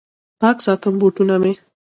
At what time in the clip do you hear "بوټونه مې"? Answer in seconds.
0.99-1.53